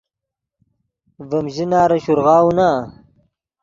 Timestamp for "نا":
2.57-2.69